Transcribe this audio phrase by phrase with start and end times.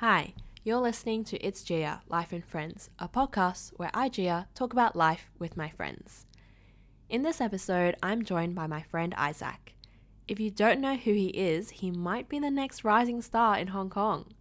[0.00, 0.32] Hi,
[0.64, 4.96] you're listening to It's Gia, Life and Friends, a podcast where I, Gia, talk about
[4.96, 6.24] life with my friends.
[7.10, 9.74] In this episode, I'm joined by my friend Isaac.
[10.26, 13.66] If you don't know who he is, he might be the next rising star in
[13.66, 14.32] Hong Kong.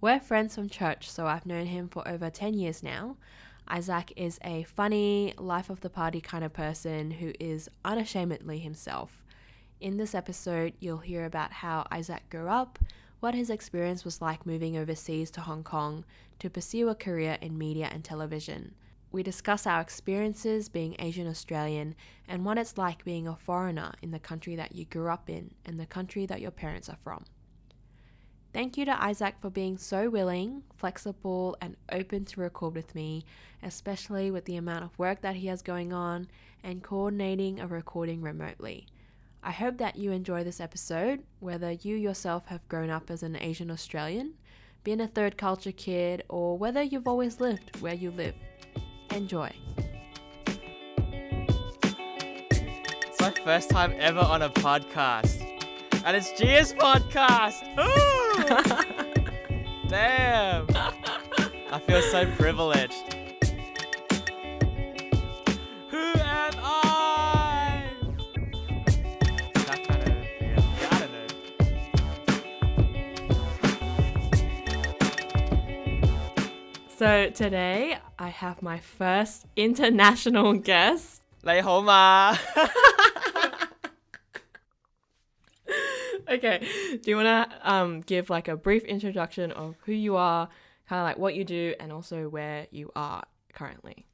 [0.00, 3.16] We're friends from church, so I've known him for over 10 years now.
[3.68, 9.22] Isaac is a funny, life of the party kind of person who is unashamedly himself.
[9.80, 12.80] In this episode, you'll hear about how Isaac grew up,
[13.24, 16.04] what his experience was like moving overseas to Hong Kong
[16.38, 18.74] to pursue a career in media and television.
[19.12, 21.94] We discuss our experiences being Asian Australian
[22.28, 25.54] and what it's like being a foreigner in the country that you grew up in
[25.64, 27.24] and the country that your parents are from.
[28.52, 33.24] Thank you to Isaac for being so willing, flexible, and open to record with me,
[33.62, 36.28] especially with the amount of work that he has going on
[36.62, 38.86] and coordinating a recording remotely.
[39.46, 43.36] I hope that you enjoy this episode, whether you yourself have grown up as an
[43.36, 44.32] Asian Australian,
[44.84, 48.34] been a third culture kid, or whether you've always lived where you live.
[49.14, 49.52] Enjoy.
[52.50, 55.42] It's my first time ever on a podcast.
[56.06, 57.64] And it's Gia's podcast.
[57.78, 58.44] Ooh!
[59.88, 60.66] Damn.
[61.70, 63.13] I feel so privileged.
[77.03, 81.21] So today I have my first international guest.
[81.41, 82.35] 你好嘛？
[86.27, 86.59] Okay,
[87.01, 90.47] do you want to um, give like a brief introduction of who you are,
[90.87, 94.05] kind of like what you do, and also where you are currently?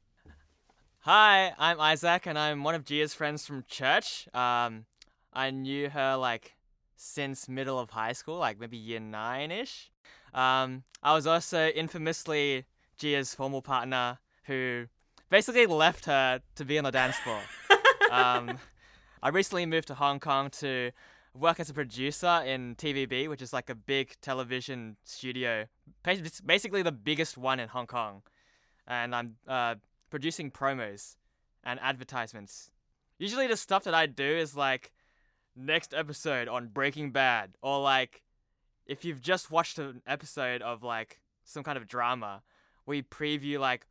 [1.00, 4.28] Hi, I'm Isaac, and I'm one of Gia's friends from church.
[4.32, 4.86] Um,
[5.32, 6.54] I knew her like
[6.96, 9.90] since middle of high school, like maybe year nine ish.
[10.32, 12.64] Um, I was also infamously
[13.01, 14.85] Gia's formal partner who
[15.29, 17.41] basically left her to be on the dance floor.
[18.11, 18.59] um,
[19.23, 20.91] I recently moved to Hong Kong to
[21.33, 25.65] work as a producer in TVB, which is like a big television studio,
[26.05, 28.21] it's basically the biggest one in Hong Kong.
[28.87, 29.75] And I'm uh,
[30.09, 31.15] producing promos
[31.63, 32.69] and advertisements.
[33.17, 34.91] Usually, the stuff that I do is like
[35.55, 38.23] next episode on Breaking Bad, or like
[38.85, 42.41] if you've just watched an episode of like some kind of drama,
[42.85, 43.85] we preview like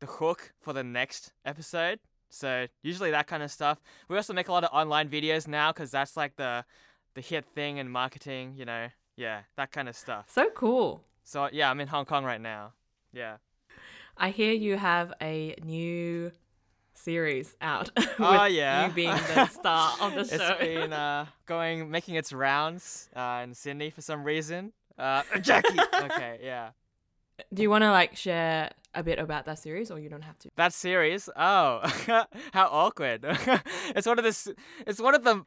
[0.00, 1.98] the hook for the next episode.
[2.28, 3.80] So usually that kind of stuff.
[4.08, 6.64] We also make a lot of online videos now because that's like the
[7.14, 8.54] the hit thing in marketing.
[8.56, 10.26] You know, yeah, that kind of stuff.
[10.30, 11.02] So cool.
[11.24, 12.72] So yeah, I'm in Hong Kong right now.
[13.12, 13.36] Yeah.
[14.18, 16.32] I hear you have a new
[16.94, 17.90] series out.
[18.18, 18.86] Oh, yeah.
[18.86, 20.56] You being the star of the show.
[20.58, 24.72] It's been uh, going, making its rounds uh, in Sydney for some reason.
[24.98, 25.78] Uh, Jackie.
[25.94, 26.70] okay, yeah.
[27.52, 30.38] Do you want to like share a bit about that series, or you don't have
[30.40, 30.50] to?
[30.56, 31.28] That series.
[31.36, 31.80] Oh,
[32.52, 33.24] how awkward.
[33.94, 34.54] it's one of the.
[34.86, 35.44] It's one of the.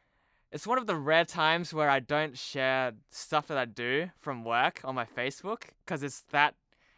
[0.52, 4.44] It's one of the rare times where I don't share stuff that I do from
[4.44, 6.54] work on my Facebook because it's that.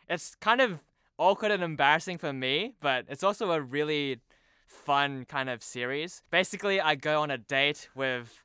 [0.09, 0.83] It's kind of
[1.19, 4.21] awkward and embarrassing for me, but it's also a really
[4.67, 6.23] fun kind of series.
[6.31, 8.43] Basically, I go on a date with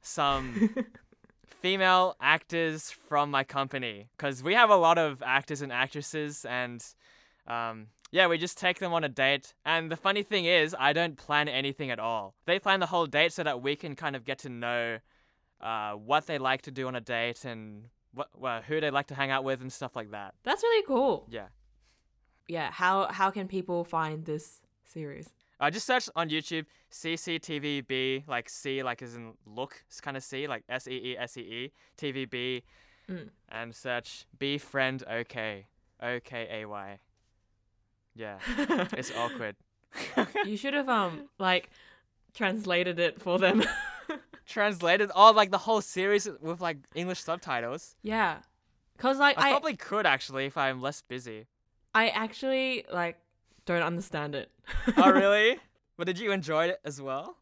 [0.00, 0.74] some
[1.62, 6.84] female actors from my company because we have a lot of actors and actresses and
[7.46, 10.92] um, yeah we just take them on a date and the funny thing is i
[10.92, 14.16] don't plan anything at all they plan the whole date so that we can kind
[14.16, 14.98] of get to know
[15.60, 17.84] uh, what they like to do on a date and
[18.14, 20.84] what, well, who they like to hang out with and stuff like that That's really
[20.86, 21.26] cool.
[21.30, 21.46] yeah
[22.48, 22.70] Yeah.
[22.72, 25.28] How how can people find this series?
[25.62, 30.46] I just searched on YouTube CCTVB, like C, like as in look, kind of C,
[30.46, 32.62] like S E E S E E, TVB,
[33.08, 33.30] Mm.
[33.48, 35.66] and search Befriend friend OK,
[36.02, 36.98] O K A Y.
[38.14, 38.38] Yeah,
[38.98, 39.56] it's awkward.
[40.44, 41.70] you should have um like
[42.34, 43.62] translated it for them.
[44.46, 47.96] Translated, oh, like the whole series with like English subtitles.
[48.02, 48.38] yeah.
[48.98, 51.46] Cause like I I probably could actually if I'm less busy.
[51.94, 53.18] I actually like
[53.64, 54.50] don't understand it.
[54.96, 55.58] Oh, really?
[55.96, 57.36] but did you enjoy it as well?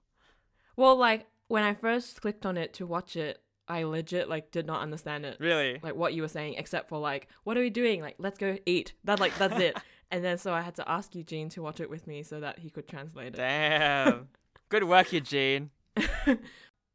[0.76, 4.66] well, like when I first clicked on it to watch it, I legit like did
[4.66, 5.36] not understand it.
[5.38, 5.78] Really?
[5.82, 8.02] Like what you were saying, except for like, what are we doing?
[8.02, 8.94] Like, let's go eat.
[9.04, 9.76] That like that's it.
[10.10, 12.58] and then so I had to ask Eugene to watch it with me so that
[12.58, 13.36] he could translate it.
[13.36, 14.28] Damn.
[14.68, 15.70] Good work, Eugene.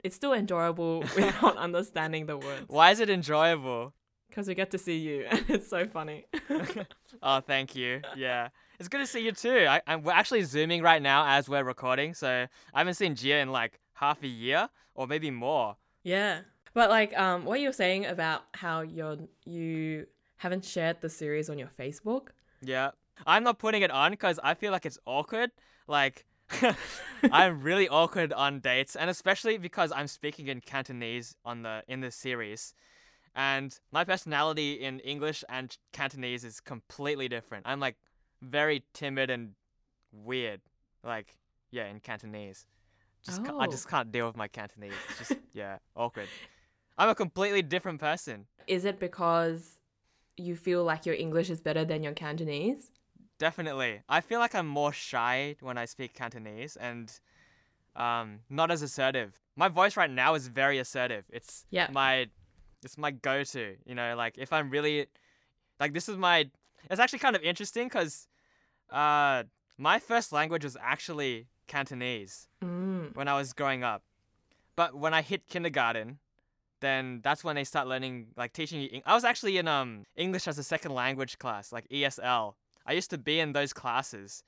[0.06, 3.92] It's still enjoyable without understanding the words Why is it enjoyable?
[4.36, 6.26] Because we get to see you and it's so funny.
[7.24, 8.02] oh, thank you.
[8.18, 8.50] Yeah.
[8.80, 9.66] It's good to see you too.
[9.70, 13.38] I, I'm, we're actually zooming right now as we're recording, so I haven't seen Gia
[13.38, 15.78] in like half a year or maybe more.
[16.04, 16.42] Yeah.
[16.74, 21.50] But like um what you were saying about how you're you haven't shared the series
[21.50, 22.28] on your Facebook.
[22.62, 22.92] Yeah.
[23.26, 25.52] I'm not putting it on because I feel like it's awkward.
[25.88, 26.26] Like,
[27.32, 32.02] I'm really awkward on dates, and especially because I'm speaking in Cantonese on the in
[32.02, 32.74] the series,
[33.36, 37.66] and my personality in English and Cantonese is completely different.
[37.68, 37.96] I'm like
[38.42, 39.52] very timid and
[40.12, 40.62] weird,
[41.04, 41.36] like
[41.72, 42.66] yeah, in Cantonese.
[43.24, 43.72] Just ca- I Oh.
[43.72, 44.94] just can't deal with my Cantonese.
[45.10, 46.30] It's just yeah, awkward.
[46.98, 48.46] I'm a completely different person.
[48.68, 49.80] Is it because
[50.38, 52.92] you feel like your English is better than your Cantonese?
[53.38, 54.02] Definitely.
[54.08, 57.12] I feel like I'm more shy when I speak Cantonese and
[57.96, 59.40] um, not as assertive.
[59.58, 61.26] My voice right now is very assertive.
[61.30, 61.90] It's Yeah.
[61.92, 62.30] my
[62.86, 65.08] it's my go-to, you know, like if I'm really
[65.80, 66.50] like this is my
[66.90, 68.28] it's actually kind of interesting cuz
[68.92, 69.44] uh
[69.78, 73.16] my first language was actually Cantonese Mm.
[73.16, 74.02] when I was growing up.
[74.76, 76.20] But when I hit kindergarten,
[76.80, 79.02] then that's when they start learning like teaching you.
[79.06, 82.56] I was actually in um English as a second language class, like ESL.
[82.86, 84.44] I used to be in those classes,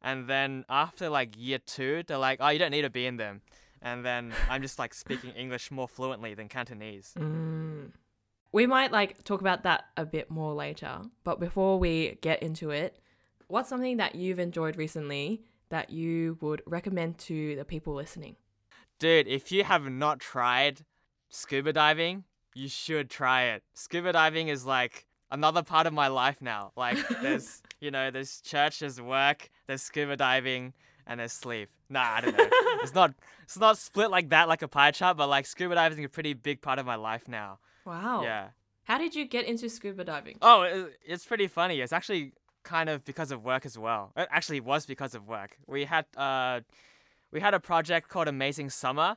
[0.00, 3.16] and then after like year two, they're like, "Oh, you don't need to be in
[3.16, 3.42] them,"
[3.82, 7.14] and then I'm just like speaking English more fluently than Cantonese.
[7.18, 7.92] Mm.
[8.52, 12.70] We might like talk about that a bit more later, but before we get into
[12.70, 12.98] it,
[13.46, 18.36] what's something that you've enjoyed recently that you would recommend to the people listening?
[18.98, 20.84] Dude, if you have not tried
[21.28, 22.24] scuba diving,
[22.54, 23.62] you should try it.
[23.74, 26.72] Scuba diving is like another part of my life now.
[26.76, 30.74] Like there's, you know, there's church, there's work, there's scuba diving,
[31.06, 31.68] and there's sleep.
[31.88, 32.48] Nah, I don't know.
[32.82, 35.98] it's not it's not split like that like a pie chart, but like scuba diving
[35.98, 37.58] is a pretty big part of my life now.
[37.84, 38.22] Wow.
[38.22, 38.48] Yeah.
[38.84, 40.38] How did you get into scuba diving?
[40.42, 41.80] Oh, it's pretty funny.
[41.80, 42.32] It's actually
[42.62, 44.12] kind of because of work as well.
[44.16, 45.56] It actually was because of work.
[45.66, 46.60] We had uh,
[47.32, 49.16] we had a project called Amazing Summer,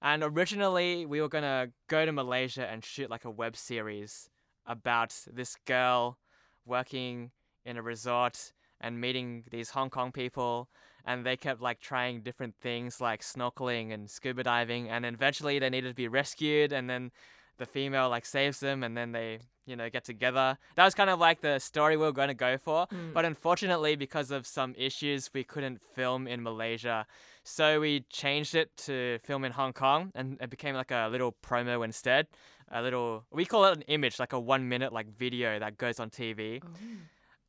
[0.00, 4.28] and originally we were gonna go to Malaysia and shoot like a web series
[4.66, 6.18] about this girl
[6.64, 7.30] working
[7.64, 10.68] in a resort and meeting these Hong Kong people.
[11.04, 15.70] And they kept like trying different things like snorkeling and scuba diving, and eventually they
[15.70, 17.10] needed to be rescued, and then
[17.58, 20.58] the female like saves them, and then they you know get together.
[20.76, 23.12] That was kind of like the story we were going to go for, Mm.
[23.12, 27.06] but unfortunately because of some issues we couldn't film in Malaysia,
[27.44, 31.32] so we changed it to film in Hong Kong, and it became like a little
[31.42, 32.26] promo instead.
[32.70, 36.00] A little we call it an image, like a one minute like video that goes
[36.00, 36.60] on TV.
[36.64, 36.68] Oh.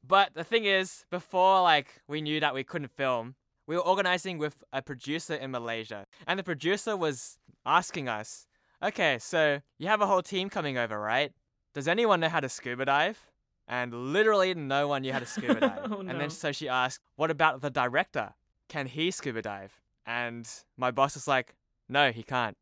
[0.06, 3.36] But the thing is, before like we knew that we couldn't film,
[3.68, 8.48] we were organizing with a producer in Malaysia, and the producer was asking us,
[8.82, 11.32] "Okay, so you have a whole team coming over, right?
[11.74, 13.32] Does anyone know how to scuba dive?"
[13.68, 15.92] And literally no one knew how to scuba dive.
[15.92, 16.18] Oh, And no.
[16.20, 18.34] then so she asked, "What about the director?
[18.68, 21.56] Can he scuba dive?" And my boss was like,
[21.88, 22.58] "No, he can't."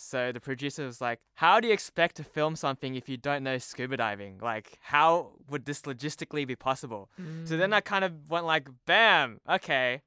[0.00, 3.42] So the producer was like, How do you expect to film something if you don't
[3.42, 4.38] know scuba diving?
[4.40, 7.10] Like, how would this logistically be possible?
[7.44, 7.74] So then mm.
[7.74, 10.02] I kind of went like, Bam, okay.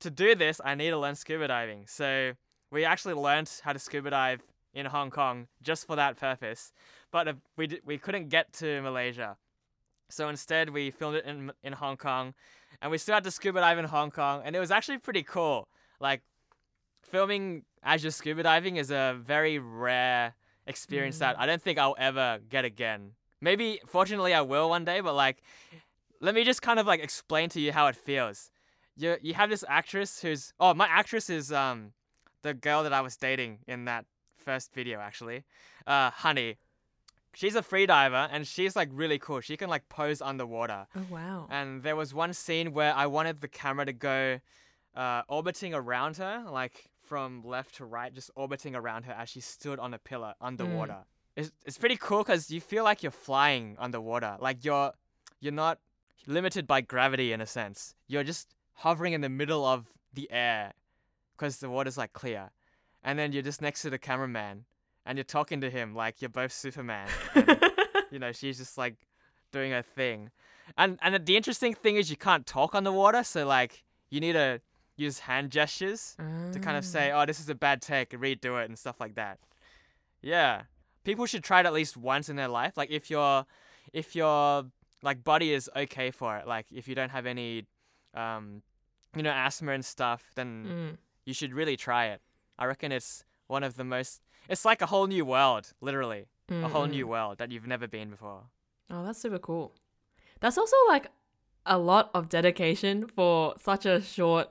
[0.00, 1.86] To do this, I need to learn scuba diving.
[1.86, 2.32] So
[2.70, 4.42] we actually learned how to scuba dive
[4.74, 6.72] in Hong Kong just for that purpose.
[7.10, 9.36] But we, d- we couldn't get to Malaysia.
[10.10, 12.34] So instead, we filmed it in, in Hong Kong.
[12.82, 14.42] And we still had to scuba dive in Hong Kong.
[14.44, 15.68] And it was actually pretty cool.
[15.98, 16.22] Like,
[17.02, 20.34] filming as you're scuba diving is a very rare
[20.66, 21.40] experience that mm.
[21.40, 23.12] I don't think I'll ever get again.
[23.40, 25.42] Maybe, fortunately, I will one day, but like,
[26.20, 28.50] let me just kind of like explain to you how it feels.
[28.96, 31.92] You you have this actress who's oh my actress is um
[32.42, 34.04] the girl that I was dating in that
[34.36, 35.44] first video actually,
[35.86, 36.56] uh Honey.
[37.34, 39.42] She's a free diver and she's like really cool.
[39.42, 40.86] She can like pose underwater.
[40.96, 41.46] Oh wow.
[41.50, 44.40] And there was one scene where I wanted the camera to go
[44.96, 49.40] uh, orbiting around her, like from left to right, just orbiting around her as she
[49.40, 51.04] stood on a pillar underwater.
[51.36, 54.38] It's, it's pretty cool because you feel like you're flying underwater.
[54.40, 54.92] Like you're
[55.40, 55.78] you're not
[56.26, 57.94] limited by gravity in a sense.
[58.08, 60.72] You're just hovering in the middle of the air
[61.36, 62.50] because the water's like clear.
[63.02, 64.64] And then you're just next to the cameraman
[65.04, 67.08] and you're talking to him like you're both Superman.
[67.34, 67.60] And
[68.10, 68.96] you know, she's just like
[69.52, 70.30] doing her thing.
[70.76, 74.20] And and the interesting thing is you can't talk on the water, so like you
[74.20, 74.60] need to
[74.96, 76.16] use hand gestures
[76.52, 77.22] to kind of say, ah.
[77.22, 79.38] "Oh, this is a bad take, redo it" and stuff like that.
[80.20, 80.62] Yeah.
[81.04, 82.76] People should try it at least once in their life.
[82.76, 83.46] Like if your
[83.92, 84.64] if your
[85.02, 87.66] like body is okay for it, like if you don't have any
[88.14, 88.62] um
[89.16, 90.96] you know asthma and stuff, then Mm.
[91.24, 92.20] you should really try it.
[92.58, 96.26] I reckon it's one of the most it's like a whole new world, literally.
[96.48, 97.08] A whole Mm, new mm.
[97.08, 98.44] world that you've never been before.
[98.88, 99.74] Oh, that's super cool.
[100.38, 101.08] That's also like
[101.64, 104.48] a lot of dedication for such a short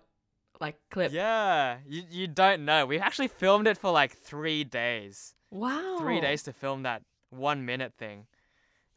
[0.59, 1.13] like clip.
[1.13, 2.85] Yeah, you you don't know.
[2.85, 5.35] We actually filmed it for like three days.
[5.51, 5.97] Wow.
[5.99, 8.27] Three days to film that one minute thing.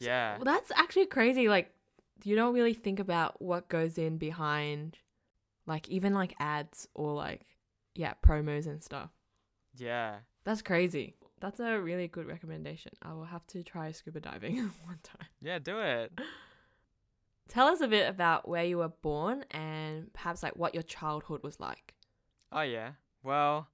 [0.01, 0.37] Yeah.
[0.39, 1.49] Well, that's actually crazy.
[1.49, 1.71] Like,
[2.25, 4.99] you don't really think about what goes in behind,
[5.67, 7.43] like, even like ads or like,
[7.95, 9.11] yeah, promos and stuff.
[9.77, 10.17] Yeah.
[10.45, 11.15] That's crazy.
[11.41, 12.93] That's a really good recommendation.
[13.03, 15.29] I will have to try scuba diving one time.
[15.41, 16.13] Yeah, do it.
[17.49, 21.43] Tell us a bit about where you were born and perhaps like what your childhood
[21.43, 21.95] was like.
[22.53, 22.93] Oh yeah.
[23.23, 23.69] Well,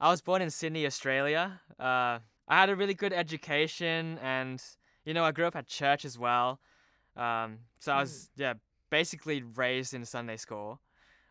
[0.00, 1.60] I was born in Sydney, Australia.
[1.78, 4.62] Uh, I had a really good education, and
[5.04, 6.60] you know, I grew up at church as well.
[7.18, 8.54] Um, so I was yeah
[8.90, 10.80] basically raised in Sunday school.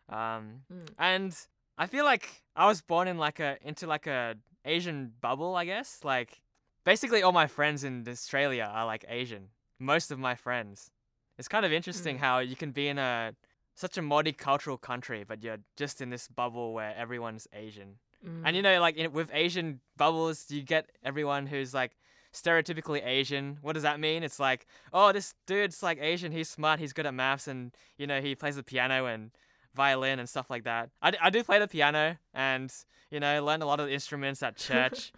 [0.08, 0.88] Um, Mm.
[0.98, 1.36] and
[1.76, 5.64] I feel like I was born in like a into like a Asian bubble, I
[5.64, 6.00] guess.
[6.04, 6.40] Like
[6.84, 9.48] basically all my friends in Australia are like Asian.
[9.78, 10.90] Most of my friends.
[11.38, 12.20] It's kind of interesting Mm.
[12.20, 13.34] how you can be in a
[13.74, 17.98] such a multicultural country, but you're just in this bubble where everyone's Asian.
[18.44, 18.64] And you Mm.
[18.64, 21.96] know, like in, with Asian bubbles, you get everyone who's like
[22.32, 23.58] stereotypically Asian.
[23.62, 24.22] What does that mean?
[24.22, 26.32] It's like, oh, this dude's like Asian.
[26.32, 26.80] He's smart.
[26.80, 29.30] He's good at maths, and you know, he plays the piano and
[29.74, 30.90] violin and stuff like that.
[31.02, 32.72] I, d- I do play the piano, and
[33.10, 35.12] you know, learned a lot of instruments at church.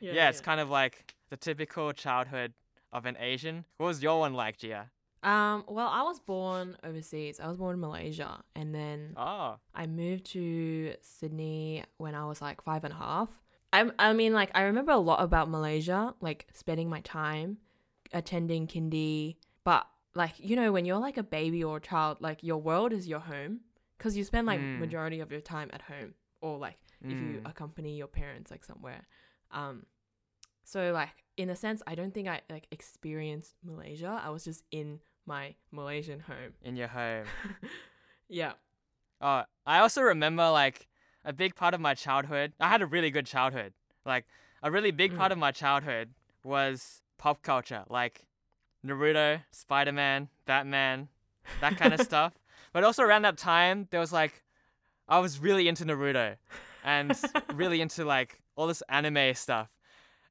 [0.00, 2.52] yeah, it's kind of like the typical childhood
[2.92, 3.64] of an Asian.
[3.78, 4.90] What was your one like, Gia?
[5.22, 7.40] Um, well, I was born overseas.
[7.40, 12.40] I was born in Malaysia, and then Oh, I moved to Sydney when I was
[12.40, 13.28] like five and a half.
[13.72, 17.58] I, I mean, like, I remember a lot about Malaysia, like spending my time
[18.12, 19.36] attending kindy.
[19.64, 22.92] But, like, you know, when you're like a baby or a child, like, your world
[22.92, 23.60] is your home
[23.98, 24.78] because you spend like Mm.
[24.78, 26.76] majority of your time at home or like
[27.08, 27.48] if you Mm.
[27.50, 29.06] accompany your parents like somewhere.
[29.50, 29.86] Um,
[30.64, 34.20] so like in a sense, I don't think I like experienced Malaysia.
[34.22, 36.52] I was just in my Malaysian home.
[36.62, 37.24] in your home.
[38.28, 38.52] yeah.
[39.20, 40.88] Oh, I also remember like
[41.26, 42.52] a big part of my childhood.
[42.58, 43.74] I had a really good childhood.
[44.06, 44.24] Like
[44.62, 45.16] a really big Mm.
[45.18, 46.14] part of my childhood
[46.44, 48.26] was pop culture, like
[48.84, 51.08] Naruto, Spider Man, Batman,
[51.60, 52.32] that kind of stuff.
[52.72, 54.42] But also around that time, there was like
[55.08, 56.36] I was really into Naruto
[56.84, 57.16] and
[57.54, 59.68] really into like all this anime stuff.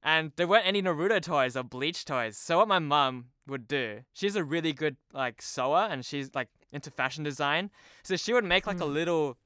[0.03, 2.37] And there weren't any Naruto toys or Bleach toys.
[2.37, 6.47] So what my mum would do, she's a really good like sewer and she's like
[6.71, 7.71] into fashion design.
[8.03, 8.93] So she would make like a Mm.
[8.93, 9.37] little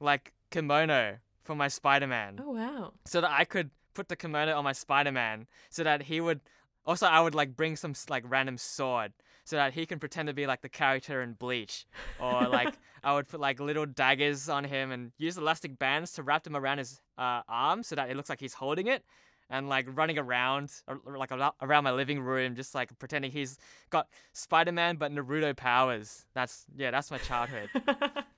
[0.00, 2.92] like kimono for my Spider-Man Oh wow.
[3.04, 6.40] so that I could put the kimono on my Spider-Man so that he would
[6.84, 9.12] also I would like bring some like random sword
[9.44, 11.86] so that he can pretend to be like the character in Bleach
[12.20, 16.22] or like I would put like little daggers on him and use elastic bands to
[16.22, 19.04] wrap them around his uh, arm so that it looks like he's holding it
[19.50, 23.58] and like running around or, or, like around my living room just like pretending he's
[23.90, 26.26] got Spider-Man but Naruto powers.
[26.34, 27.68] That's yeah, that's my childhood.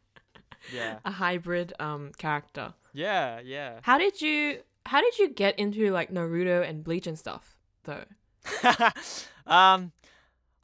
[0.72, 0.98] Yeah.
[1.04, 2.74] a hybrid um character.
[2.92, 3.80] Yeah, yeah.
[3.82, 8.04] How did you how did you get into like Naruto and Bleach and stuff though?
[9.46, 9.92] um,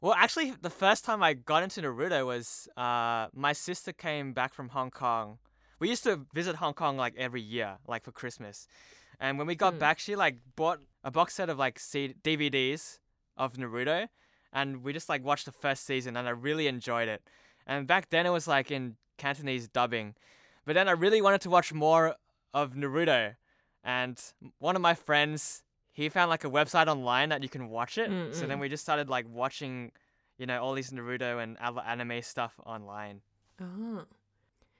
[0.01, 4.53] well, actually, the first time I got into Naruto was uh, my sister came back
[4.53, 5.37] from Hong Kong.
[5.79, 8.67] We used to visit Hong Kong like every year, like for Christmas.
[9.19, 9.79] And when we got Hmm.
[9.79, 12.99] back, she like bought a box set of like C- DVDs
[13.37, 14.07] of Naruto,
[14.53, 17.21] and we just like watched the first season, and I really enjoyed it.
[17.67, 20.15] And back then, it was like in Cantonese dubbing,
[20.65, 22.15] but then I really wanted to watch more
[22.53, 23.35] of Naruto,
[23.83, 24.19] and
[24.57, 25.63] one of my friends
[25.99, 28.09] he found like a website online that you can watch it.
[28.09, 28.61] Mm, So then mm.
[28.61, 29.91] we just started like watching,
[30.37, 33.19] you know, all these Naruto and other anime stuff online.
[33.61, 34.05] Oh.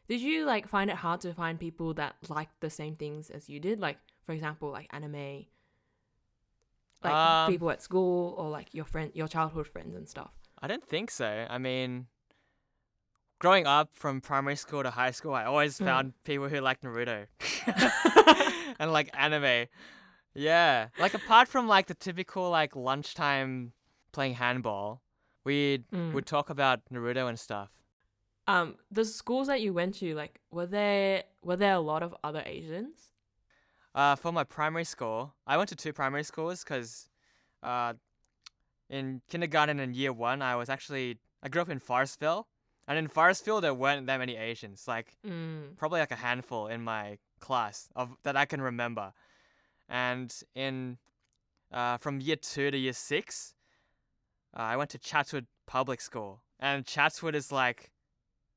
[0.08, 3.50] Did you like find it hard to find people that liked the same things as
[3.50, 3.80] you did?
[3.80, 5.46] Like for example, like anime
[7.04, 10.32] like Um, people at school or like your friend your childhood friends and stuff.
[10.62, 11.48] I don't think so.
[11.50, 12.08] I mean,
[13.40, 15.86] growing up from primary school to high school, I always Mm.
[15.86, 17.28] found people who liked Naruto
[18.80, 19.68] and like anime.
[20.36, 23.74] Yeah, like apart from like the typical like lunchtime
[24.12, 25.02] playing handball,
[25.44, 26.14] we Mm.
[26.14, 27.70] would talk about Naruto and stuff.
[28.48, 32.16] Um the schools that you went to like were there were there a lot of
[32.24, 33.12] other Asians?
[33.96, 37.10] Uh, for my primary school, I went to two primary schools because,
[37.64, 37.94] uh,
[38.88, 42.46] in kindergarten and year one, I was actually I grew up in Forestville,
[42.90, 44.86] and in Forestville there weren't that many Asians.
[44.88, 45.78] Like Mm.
[45.78, 49.14] probably like a handful in my class of that I can remember,
[49.88, 50.98] and in,
[51.72, 53.56] uh, from year two to year six,
[54.58, 57.92] uh, I went to Chatswood Public School, and Chatswood is like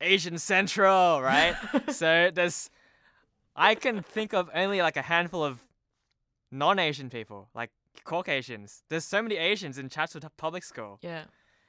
[0.00, 1.54] Asian Central, right?
[1.90, 2.70] so there's
[3.54, 5.60] I can think of only like a handful of
[6.50, 7.70] non-Asian people, like
[8.04, 8.82] Caucasians.
[8.88, 10.98] There's so many Asians in Chatswood Public School.
[11.02, 11.24] yeah.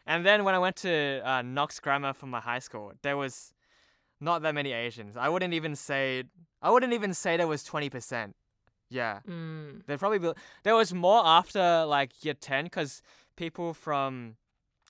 [0.06, 3.54] And then when I went to uh, Knox Grammar for my high school, there was
[4.20, 5.16] not that many Asians.
[5.18, 6.24] I wouldn't even say
[6.62, 8.34] I wouldn't even say there was 20%.
[8.90, 9.20] Yeah.
[9.28, 9.86] Mm.
[9.86, 10.32] There probably be,
[10.64, 13.02] there was more after like year 10 cuz
[13.36, 14.36] people from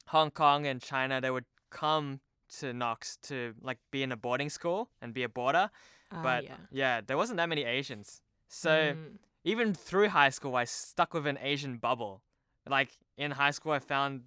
[0.08, 2.20] Hong Kong and China they would come
[2.60, 5.70] to Knox to like be in a boarding school and be a boarder.
[6.12, 6.58] Ah, but yeah.
[6.72, 8.22] yeah, there wasn't that many Asians.
[8.48, 9.18] So Mm.
[9.44, 12.22] even through high school, I stuck with an Asian bubble.
[12.68, 14.24] Like in high school, I found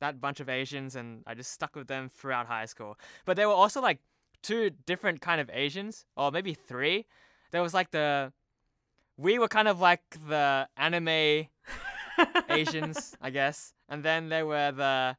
[0.00, 2.98] that bunch of Asians, and I just stuck with them throughout high school.
[3.24, 4.00] But there were also like
[4.42, 7.06] two different kind of Asians, or maybe three.
[7.50, 8.32] There was like the
[9.16, 11.08] we were kind of like the anime
[12.50, 15.16] Asians, I guess, and then there were the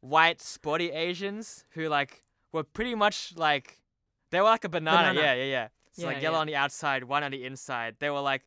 [0.00, 3.80] white sporty Asians who like were pretty much like
[4.30, 5.08] they were like a banana.
[5.08, 5.20] Banana.
[5.20, 5.68] Yeah, yeah, yeah.
[5.92, 6.40] So Yeah, like yellow yeah.
[6.40, 7.96] on the outside, white on the inside.
[7.98, 8.42] They were like,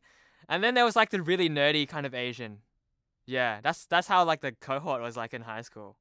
[0.48, 2.58] and then there was like the really nerdy kind of Asian.
[3.26, 5.96] Yeah, that's that's how like the cohort was like in high school.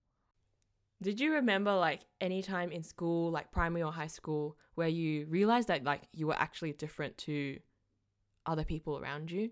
[1.01, 5.25] Did you remember like any time in school, like primary or high school, where you
[5.27, 7.59] realized that like you were actually different to
[8.45, 9.51] other people around you?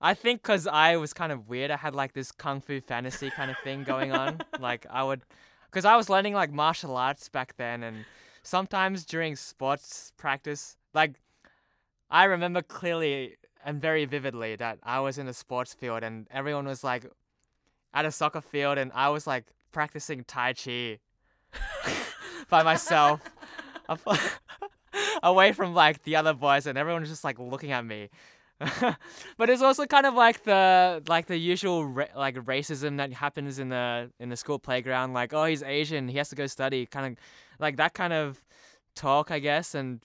[0.00, 3.30] I think because I was kind of weird, I had like this kung fu fantasy
[3.30, 4.42] kind of thing going on.
[4.60, 5.22] like I would,
[5.70, 8.04] because I was learning like martial arts back then, and
[8.42, 11.14] sometimes during sports practice, like
[12.10, 13.36] I remember clearly
[13.66, 17.04] and very vividly that I was in a sports field and everyone was like
[17.92, 20.98] at a soccer field, and I was like practicing tai chi
[22.50, 23.20] by myself,
[25.22, 28.08] away from like the other boys, and everyone was just like looking at me.
[29.36, 33.58] but it's also kind of like the like the usual ra- like racism that happens
[33.58, 36.86] in the in the school playground like oh he's asian he has to go study
[36.86, 37.18] kind of
[37.58, 38.42] like that kind of
[38.94, 40.00] talk i guess and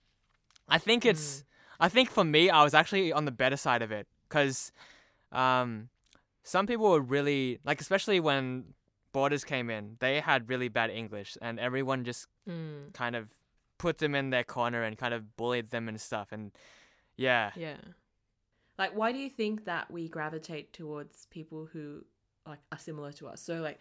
[0.68, 1.44] i think it's mm.
[1.86, 4.72] I think for me i was actually on the better side of it because
[5.32, 5.90] um
[6.44, 8.74] some people were really like especially when
[9.14, 12.94] boarders came in they had really bad english and everyone just Mm.
[12.94, 13.30] kind of
[13.78, 16.52] put them in their corner and kind of bullied them and stuff and
[17.18, 17.78] yeah Yeah.
[18.78, 22.04] Like, why do you think that we gravitate towards people who
[22.48, 23.40] like are similar to us?
[23.42, 23.80] So, like,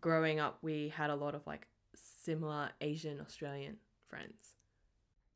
[0.00, 3.76] growing up, we had a lot of like similar Asian Australian
[4.08, 4.55] friends.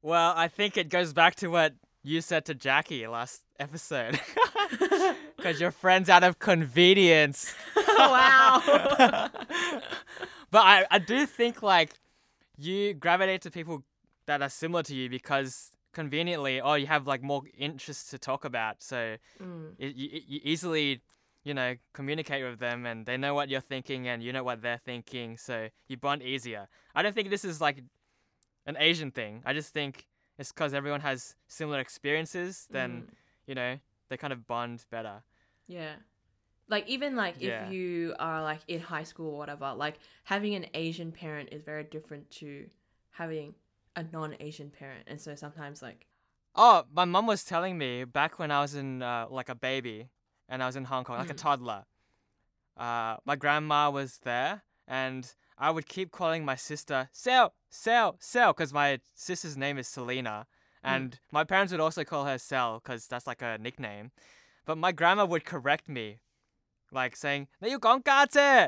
[0.02, 4.18] Well, I think it goes back to what you said to Jackie last episode.
[5.36, 7.54] Because you're friends out of convenience.
[7.76, 8.60] wow.
[10.50, 11.94] but I, I do think, like,
[12.58, 13.82] you gravitate to people
[14.26, 18.44] that are similar to you because conveniently, oh, you have, like, more interests to talk
[18.44, 18.82] about.
[18.82, 19.72] So Mm.
[19.78, 21.00] it, you, you easily,
[21.42, 24.60] you know, communicate with them and they know what you're thinking and you know what
[24.60, 25.38] they're thinking.
[25.38, 26.68] So you bond easier.
[26.94, 27.82] I don't think this is, like,
[28.66, 29.42] an Asian thing.
[29.44, 30.06] I just think
[30.38, 33.14] it's because everyone has similar experiences, then, Mm.
[33.46, 35.22] you know, they kind of bond better.
[35.66, 35.96] Yeah.
[36.68, 37.66] Like even like Yeah.
[37.66, 41.62] if you are like in high school or whatever, like having an Asian parent is
[41.62, 42.70] very different to
[43.10, 43.54] having
[43.96, 45.04] a non-Asian parent.
[45.08, 46.06] And so sometimes like
[46.54, 50.10] Oh, my mum was telling me back when I was in uh, like a baby
[50.48, 51.38] and I was in Hong Kong, like a Mm.
[51.38, 51.84] toddler.
[52.76, 58.52] Uh, my grandma was there, and I would keep calling my sister Sel, Sel, Sel,
[58.52, 60.46] because my sister's name is Selena,
[60.82, 64.10] and my parents would also call her Sel because that's like a nickname.
[64.66, 66.18] But my grandma would correct me,
[66.92, 67.78] like saying, "No, you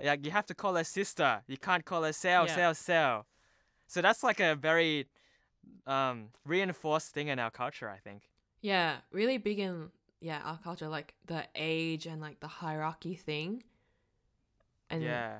[0.04, 1.42] Like you have to call her sister.
[1.46, 2.54] You can't call her Sel, Yeah.
[2.54, 3.26] Sel, Sel."
[3.88, 5.08] So that's like a very
[5.86, 8.22] um, reinforced thing in our culture, I think.
[8.60, 13.64] yeah, really big in yeah, our culture like the age and like the hierarchy thing.
[14.88, 15.38] And yeah.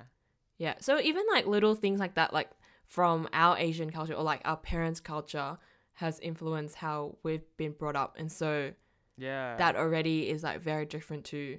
[0.58, 0.74] Yeah.
[0.80, 2.50] So even like little things like that, like
[2.92, 5.56] from our Asian culture or like our parents' culture,
[5.94, 8.72] has influenced how we've been brought up, and so
[9.16, 9.56] Yeah.
[9.56, 11.58] that already is like very different to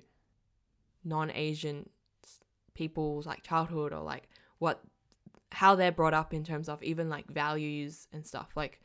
[1.04, 1.90] non-Asian
[2.74, 4.28] people's like childhood or like
[4.60, 4.82] what
[5.52, 8.50] how they're brought up in terms of even like values and stuff.
[8.56, 8.80] Like,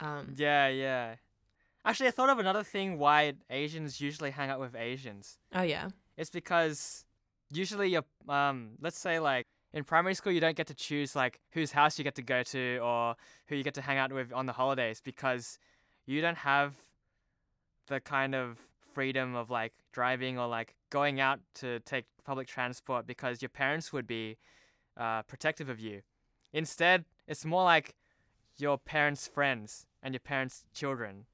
[0.00, 1.16] um, Yeah, yeah.
[1.84, 5.38] Actually, I thought of another thing why Asians usually hang out with Asians.
[5.54, 7.04] oh yeah, It's because
[7.50, 11.38] usually you're, um, let's say like in primary school, you don't get to choose like
[11.50, 13.14] whose house you get to go to or
[13.46, 15.58] who you get to hang out with on the holidays because
[16.06, 16.74] you don't have
[17.88, 18.58] the kind of
[18.94, 23.92] freedom of like driving or like going out to take public transport because your parents
[23.92, 24.38] would be
[24.96, 26.00] uh, protective of you.
[26.54, 27.94] Instead, it's more like
[28.56, 31.26] your parents' friends and your parents' children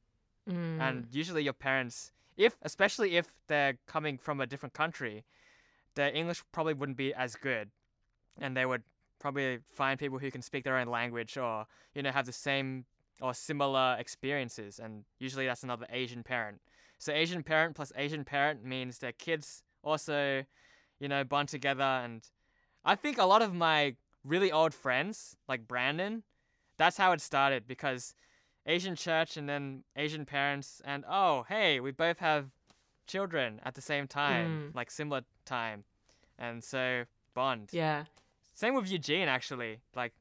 [0.51, 0.81] mm.
[0.81, 5.25] and usually your parents if especially if they're coming from a different country
[5.95, 7.71] their english probably wouldn't be as good
[8.41, 8.83] and they would
[9.19, 12.85] probably find people who can speak their own language or you know have the same
[13.21, 16.61] or similar experiences and usually that's another asian parent
[16.99, 20.43] so asian parent plus asian parent means their kids also
[20.99, 22.23] you know bond together and
[22.85, 26.25] i think a lot of my really old friends like brandon
[26.79, 28.15] that's how it started because
[28.65, 32.47] Asian church and then Asian parents and oh hey we both have
[33.09, 34.77] children at the same time Mm.
[34.77, 35.85] like similar time
[36.39, 37.71] and so bond.
[37.73, 38.05] Yeah.
[38.55, 40.13] Same with Eugene actually, like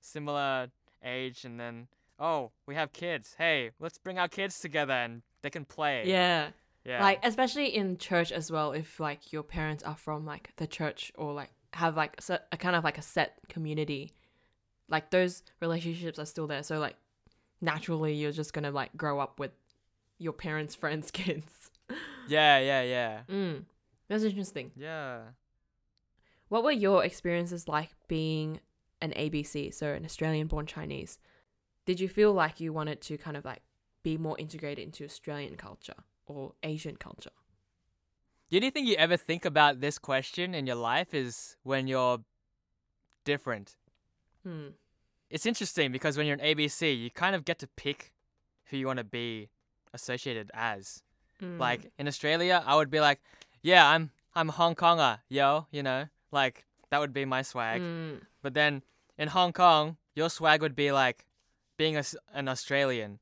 [0.00, 0.68] similar
[1.04, 3.34] age, and then oh we have kids.
[3.38, 6.04] Hey, let's bring our kids together and they can play.
[6.06, 6.48] Yeah.
[6.84, 7.02] Yeah.
[7.02, 11.10] Like especially in church as well, if like your parents are from like the church
[11.16, 12.20] or like have like
[12.52, 14.12] a kind of like a set community,
[14.88, 16.62] like those relationships are still there.
[16.62, 16.96] So like
[17.60, 19.50] naturally, you're just gonna like grow up with
[20.18, 21.70] your parents' friends' kids.
[22.28, 23.20] yeah, yeah, yeah.
[23.28, 23.64] Mm,
[24.08, 24.70] that's interesting.
[24.76, 25.18] Yeah.
[26.48, 28.60] What were your experiences like being
[29.00, 31.18] an ABC, so an Australian-born Chinese?
[31.84, 33.62] Did you feel like you wanted to kind of like
[34.02, 37.30] be more integrated into Australian culture or Asian culture?
[38.50, 42.20] The only thing you ever think about this question in your life is when you're
[43.24, 43.76] different.
[44.44, 44.68] Hmm.
[45.28, 48.12] It's interesting because when you're an ABC, you kind of get to pick
[48.66, 49.48] who you want to be
[49.92, 51.02] associated as.
[51.42, 51.58] Mm.
[51.58, 53.20] Like in Australia, I would be like,
[53.62, 56.06] "Yeah, I'm I'm Hong Konger, yo," you know,
[56.42, 57.80] like that would be my swag.
[57.80, 58.20] Mm.
[58.42, 58.82] But then
[59.18, 61.24] in Hong Kong, your swag would be like
[61.76, 63.18] being a an Australian.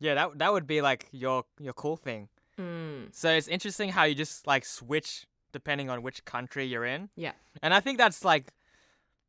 [0.00, 2.28] Yeah, that that would be like your your cool thing.
[2.60, 3.08] Mm.
[3.12, 7.08] So it's interesting how you just like switch depending on which country you're in.
[7.16, 7.32] Yeah.
[7.62, 8.52] And I think that's like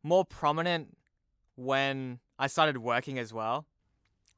[0.04, 0.86] more prominent
[1.56, 3.66] when I started working as well,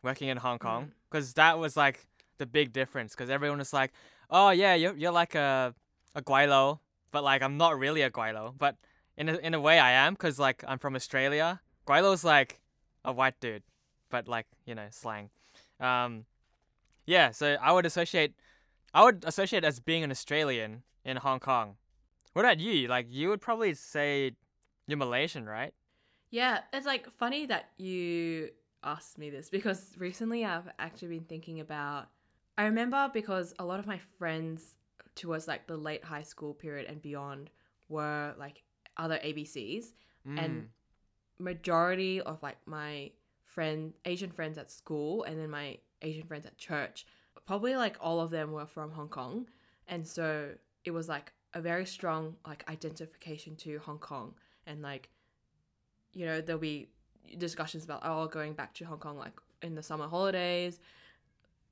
[0.04, 0.92] working in Hong Kong, Mm.
[1.10, 3.14] because that was like the big difference.
[3.14, 3.92] Because everyone was like,
[4.30, 5.74] "Oh yeah, you're you're like a
[6.16, 6.80] a gweilo,"
[7.12, 8.76] but like I'm not really a gweilo, but
[9.22, 11.62] in a, in a way I am, because like I'm from Australia.
[11.86, 12.60] Gweilo's like
[13.06, 13.62] a white dude,
[14.10, 15.30] but like you know slang.
[15.80, 16.26] Um,
[17.06, 18.34] yeah, so I would associate,
[18.96, 21.76] I would associate as being an Australian in Hong Kong.
[22.34, 22.88] What about you?
[22.88, 24.32] Like you would probably say
[24.88, 25.74] you're Malaysian, right?
[26.32, 28.50] Yeah, it's like funny that you
[28.84, 32.08] asked me this because recently I've actually been thinking about.
[32.58, 34.76] I remember because a lot of my friends
[35.14, 37.52] towards like the late high school period and beyond
[37.88, 38.64] were like
[39.02, 39.86] other ABCs,
[40.26, 40.66] and mm.
[41.40, 43.12] majority of like my
[43.44, 47.06] friend Asian friends at school and then my Asian friends at church,
[47.46, 49.48] probably like all of them were from Hong Kong,
[49.88, 50.52] and so
[50.86, 54.34] it was like a very strong like identification to Hong Kong.
[54.68, 55.10] And like
[56.14, 56.90] you know there'll be
[57.38, 60.80] discussions about oh going back to Hong Kong like in the summer holidays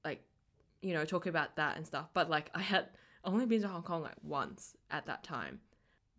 [0.06, 0.22] like
[0.82, 2.10] you know talking about that and stuff.
[2.14, 2.88] But like I had
[3.24, 5.60] only been to Hong Kong like once at that time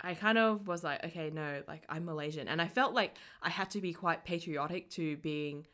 [0.03, 3.51] I kind of was like okay no like I'm Malaysian and I felt like I
[3.51, 5.67] had to be quite patriotic to being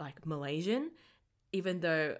[0.00, 0.90] like Malaysian
[1.52, 2.16] even though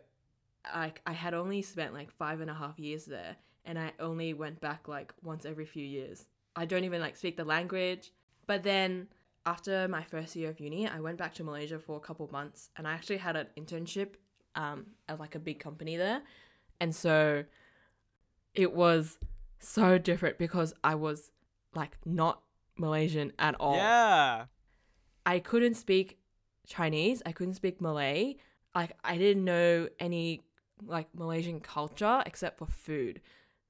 [0.75, 4.35] like I had only spent like five and a half years there and I only
[4.35, 6.27] went back like once every few years.
[6.57, 8.13] I don't even like speak the language.
[8.47, 9.09] But then
[9.47, 12.71] after my first year of uni, I went back to Malaysia for a couple months
[12.77, 14.15] and I actually had an internship
[14.55, 16.23] um, at like a big company there.
[16.81, 17.45] And so
[18.55, 19.19] it was
[19.63, 21.31] so different because I was
[21.75, 22.43] like not
[22.77, 23.77] Malaysian at all.
[23.77, 24.47] Yeah.
[25.25, 26.19] I couldn't speak
[26.67, 27.23] Chinese.
[27.25, 28.37] I couldn't speak Malay.
[28.75, 30.43] Like I didn't know any
[30.85, 33.21] like Malaysian culture except for food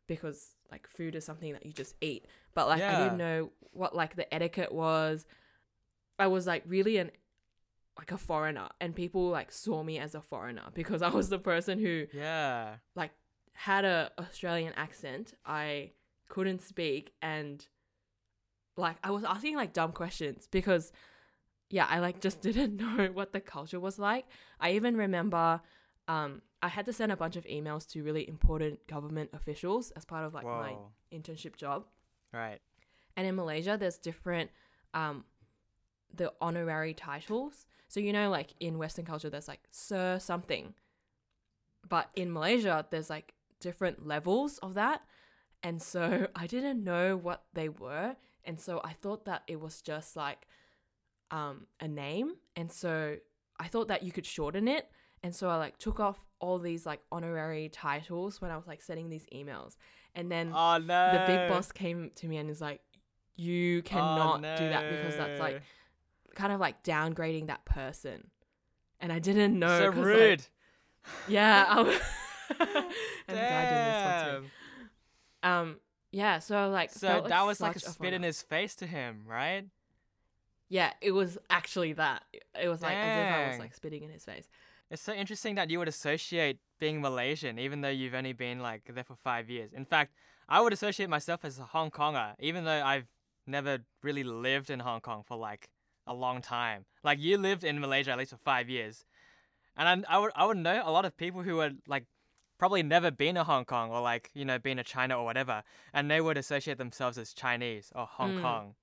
[0.06, 2.26] because like food is something that you just eat.
[2.54, 5.26] But like I didn't know what like the etiquette was.
[6.18, 7.10] I was like really an
[7.98, 11.38] like a foreigner and people like saw me as a foreigner because I was the
[11.38, 12.76] person who Yeah.
[12.94, 13.10] like
[13.52, 15.34] had a Australian accent.
[15.44, 15.92] I
[16.28, 17.66] couldn't speak and
[18.76, 20.92] like I was asking like dumb questions because
[21.68, 24.26] yeah, I like just didn't know what the culture was like.
[24.60, 25.60] I even remember
[26.08, 30.04] um I had to send a bunch of emails to really important government officials as
[30.04, 30.74] part of like my
[31.12, 31.84] internship job.
[32.32, 32.60] Right.
[33.16, 34.50] And in Malaysia, there's different,
[34.94, 35.24] um,
[36.14, 37.66] the honorary titles.
[37.88, 40.74] So you know, like in Western culture, there's like Sir something,
[41.88, 45.00] but in Malaysia, there's like different levels of that.
[45.62, 49.80] And so I didn't know what they were, and so I thought that it was
[49.80, 50.46] just like,
[51.30, 52.34] um, a name.
[52.56, 53.16] And so
[53.58, 54.88] I thought that you could shorten it.
[55.22, 58.82] And so I like took off all these like honorary titles when I was like
[58.82, 59.76] sending these emails.
[60.14, 61.12] And then Oh no.
[61.12, 62.80] the big boss came to me and is like,
[63.36, 65.62] "You cannot oh, do that because that's like
[66.34, 68.30] kind of like downgrading that person."
[69.00, 69.78] And I didn't know.
[69.78, 70.42] so 'cause, like, rude.
[71.28, 71.64] yeah.
[71.68, 72.00] I was-
[73.28, 74.48] and the guy didn't respond to me.
[75.42, 75.52] Damn.
[75.52, 75.76] Um.
[76.10, 76.38] Yeah.
[76.38, 76.90] So like.
[76.90, 79.64] So that was like a spit in his face to him, right?
[80.68, 80.92] Yeah.
[81.00, 82.22] It was actually that.
[82.60, 84.48] It was like as if I was like spitting in his face.
[84.90, 88.82] It's so interesting that you would associate being Malaysian even though you've only been like
[88.92, 89.72] there for five years.
[89.72, 90.12] In fact,
[90.48, 93.06] I would associate myself as a Hong Konger, even though I've
[93.46, 95.68] never really lived in Hong Kong for like
[96.06, 96.84] a long time.
[97.02, 99.04] Like you lived in Malaysia at least for five years,
[99.76, 102.04] and I, I would I would know a lot of people who are like
[102.62, 105.64] probably never been to Hong Kong or like you know been to China or whatever,
[105.92, 108.40] and they would associate themselves as Chinese or Hong Mm.
[108.40, 108.74] Kong.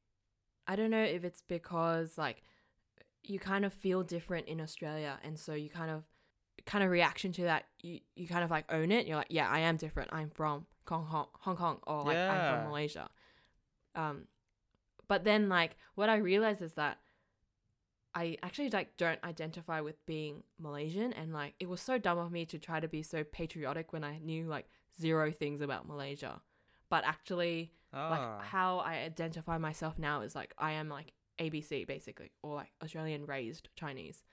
[0.68, 2.44] I don't know if it's because like
[3.24, 6.04] you kind of feel different in Australia and so you kind of
[6.66, 9.08] kind of reaction to that you you kind of like own it.
[9.08, 10.10] You're like, yeah, I am different.
[10.12, 13.10] I'm from Hong Kong, Hong Kong or like I'm from Malaysia.
[13.96, 14.28] Um
[15.08, 16.98] but then like what I realized is that
[18.20, 22.32] I actually like don't identify with being Malaysian and like it was so dumb of
[22.32, 24.68] me to try to be so patriotic when I knew like
[25.00, 26.42] zero things about Malaysia.
[26.90, 27.98] But actually Oh.
[27.98, 28.40] like ah.
[28.42, 33.26] how I identify myself now is like I am like ABC basically, or like Australian
[33.26, 34.24] raised Chinese.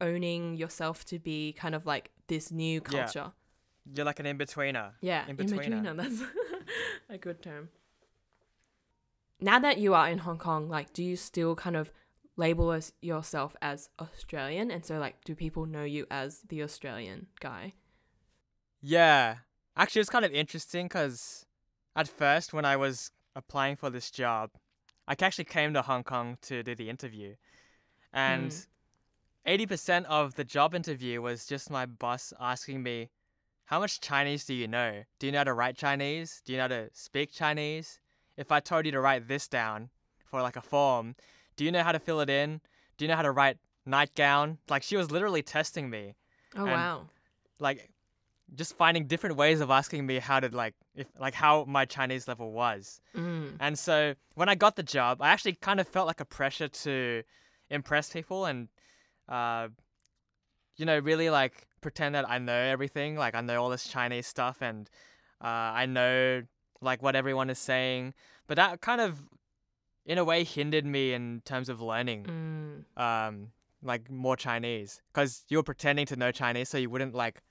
[0.00, 3.32] Owning yourself to be kind of like this new culture.
[3.86, 3.94] Yeah.
[3.94, 4.92] You're like an in betweener.
[5.00, 5.82] Yeah, in In-betweener.
[5.82, 5.96] betweener.
[5.96, 6.22] That's
[7.10, 7.68] a good term.
[9.40, 11.92] Now that you are in Hong Kong, like, do you still kind of
[12.36, 14.70] label as yourself as Australian?
[14.70, 17.74] And so, like, do people know you as the Australian guy?
[18.80, 19.36] Yeah.
[19.76, 21.46] Actually, it's kind of interesting because
[21.96, 24.50] at first, when I was applying for this job,
[25.08, 27.36] I actually came to Hong Kong to do the interview.
[28.12, 28.66] And Mm.
[29.46, 33.10] 80% of the job interview was just my boss asking me,
[33.66, 35.04] How much Chinese do you know?
[35.18, 36.42] Do you know how to write Chinese?
[36.44, 38.00] Do you know how to speak Chinese?
[38.36, 39.90] If I told you to write this down
[40.24, 41.16] for like a form,
[41.56, 42.60] do you know how to fill it in?
[42.96, 44.58] Do you know how to write nightgown?
[44.68, 46.14] Like, she was literally testing me
[46.56, 47.08] Oh, wow.
[47.58, 47.90] like
[48.54, 52.28] just finding different ways of asking me how to like if like how my Chinese
[52.28, 53.00] level was.
[53.16, 53.56] Mm.
[53.60, 56.68] And so when I got the job, I actually kind of felt like a pressure
[56.68, 57.22] to
[57.70, 58.68] impress people and
[59.30, 59.68] uh
[60.76, 64.26] you know really like pretend that I know everything, like I know all this Chinese
[64.26, 64.90] stuff and
[65.42, 66.42] uh I know
[66.82, 68.12] like what everyone is saying,
[68.46, 69.22] but that kind of
[70.04, 73.00] in a way hindered me in terms of learning Mm.
[73.00, 77.42] um like more Chinese because you were pretending to know Chinese so you wouldn't like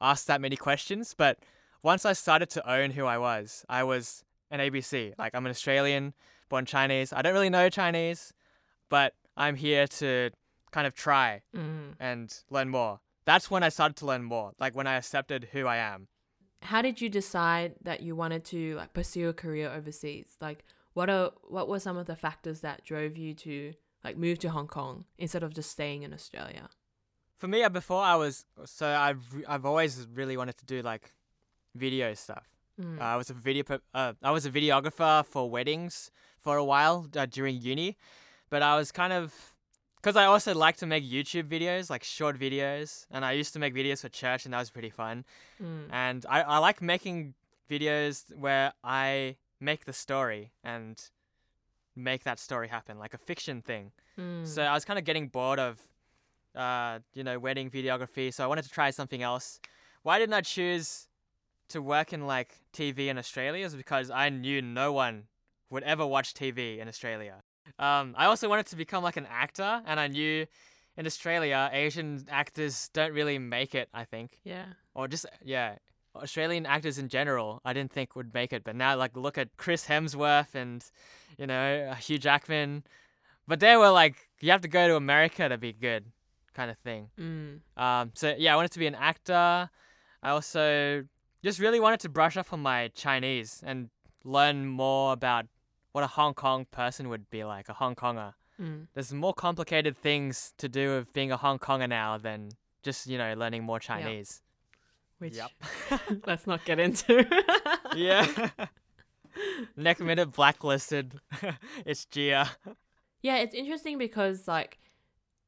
[0.00, 1.14] ask that many questions.
[1.16, 1.38] But
[1.82, 5.14] once I started to own who I was, I was an ABC.
[5.18, 6.14] Like I'm an Australian,
[6.48, 7.12] born Chinese.
[7.12, 8.32] I don't really know Chinese,
[8.88, 10.30] but I'm here to
[10.70, 11.94] kind of try Mm.
[11.98, 13.00] and learn more.
[13.24, 14.52] That's when I started to learn more.
[14.60, 16.08] Like when I accepted who I am.
[16.62, 21.08] how did you decide that you wanted to like pursue a career overseas like what
[21.10, 23.74] are what were some of the factors that drove you to
[24.04, 26.68] like move to hong kong instead of just staying in australia
[27.42, 31.12] For me, uh, before I was so I've I've always really wanted to do like
[31.74, 32.46] video stuff.
[32.80, 33.00] Mm.
[33.00, 33.64] Uh, I was a video.
[33.92, 37.96] Uh, I was a videographer for weddings for a while uh, during uni,
[38.48, 39.54] but I was kind of
[39.96, 43.58] because I also like to make YouTube videos, like short videos, and I used to
[43.58, 45.24] make videos for church, and that was pretty fun.
[45.62, 45.86] Mm.
[45.90, 47.34] And I, I like making
[47.70, 51.10] videos where I make the story and
[51.94, 53.92] make that story happen, like a fiction thing.
[54.18, 54.46] Mm.
[54.46, 55.80] So I was kind of getting bored of,
[56.54, 58.32] uh, you know, wedding videography.
[58.32, 59.60] So I wanted to try something else.
[60.02, 61.06] Why didn't I choose
[61.68, 63.64] to work in like TV in Australia?
[63.64, 65.24] Is because I knew no one
[65.70, 67.42] would ever watch TV in Australia.
[67.78, 70.46] Um, I also wanted to become like an actor, and I knew
[70.96, 73.88] in Australia Asian actors don't really make it.
[73.94, 75.76] I think, yeah or just yeah.
[76.14, 79.56] Australian actors in general, I didn't think would make it, but now like look at
[79.56, 80.84] Chris Hemsworth and
[81.38, 82.84] you know Hugh Jackman,
[83.46, 86.04] but they were like you have to go to America to be good,
[86.54, 87.08] kind of thing.
[87.18, 87.60] mm.
[87.82, 89.70] Um, so yeah, I wanted to be an actor.
[90.22, 91.04] I also
[91.42, 93.90] just really wanted to brush up on my Chinese and
[94.24, 95.46] learn more about
[95.92, 98.34] what a Hong Kong person would be like, a Hong Konger.
[98.60, 98.86] Mm.
[98.94, 102.50] There's more complicated things to do with being a Hong Konger now than
[102.82, 104.42] just you know learning more Chinese.
[105.22, 105.50] Which Yep.
[106.26, 107.26] let's not get into
[107.96, 108.50] yeah.
[109.76, 111.18] Next minute blacklisted.
[111.86, 112.50] it's Gia.
[113.22, 114.78] Yeah, it's interesting because like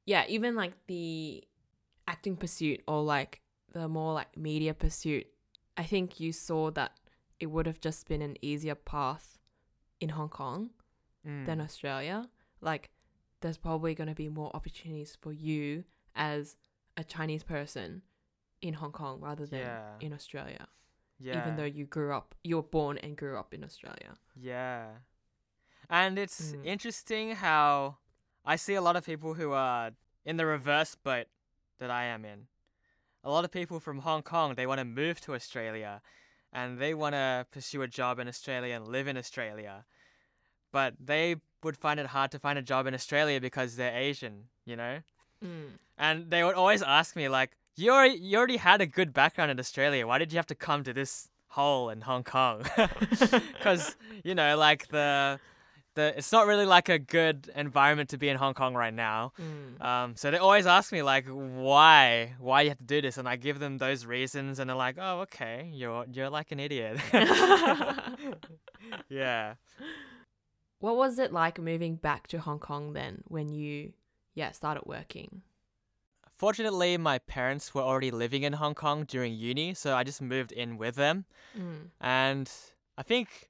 [0.07, 1.45] yeah, even like the
[2.09, 3.41] acting pursuit or like
[3.73, 5.27] the more like media pursuit,
[5.77, 6.93] I think you saw that
[7.41, 9.39] it would have just been an easier path
[10.01, 10.71] in Hong Kong
[11.27, 11.47] Mm.
[11.47, 12.29] than Australia.
[12.61, 12.91] Like
[13.41, 15.85] there's probably going to be more opportunities for you
[16.15, 16.57] as
[16.99, 18.03] a Chinese person
[18.69, 19.97] in Hong Kong rather than Yeah.
[20.01, 20.67] in Australia.
[21.21, 21.39] yeah.
[21.41, 24.13] Even though you grew up, you were born and grew up in Australia.
[24.35, 24.99] Yeah.
[25.89, 26.65] And it's Mm.
[26.75, 27.99] interesting how
[28.45, 29.93] I see a lot of people who are
[30.25, 31.29] in the reverse boat
[31.79, 32.49] that I am in.
[33.23, 36.03] A lot of people from Hong Kong, they want to move to Australia
[36.53, 39.85] and they want to pursue a job in Australia and live in Australia.
[40.73, 44.49] But they would find it hard to find a job in Australia because they're Asian,
[44.65, 45.03] you know?
[45.43, 45.79] Mm.
[45.97, 49.51] And they would always ask me like, "You already, you already had a good background
[49.51, 50.07] in Australia.
[50.07, 52.65] Why did you have to come to this hole in Hong Kong?"
[53.55, 55.41] Because you know, like the
[55.95, 59.33] the it's not really like a good environment to be in Hong Kong right now.
[59.41, 59.85] Mm.
[59.85, 63.29] Um, so they always ask me like why why you have to do this, and
[63.29, 66.99] I give them those reasons, and they're like, oh okay, you're you're like an idiot.
[69.09, 69.55] yeah.
[70.81, 73.93] What was it like moving back to Hong Kong then when you
[74.35, 75.43] yeah, started working?
[76.45, 80.53] Fortunately, my parents were already living in Hong Kong during uni, so I just moved
[80.53, 81.25] in with them.
[81.59, 81.89] Mm.
[82.03, 82.53] And
[82.99, 83.49] I think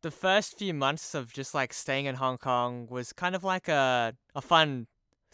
[0.00, 3.68] the first few months of just like staying in Hong Kong was kind of like
[3.68, 4.86] a a fun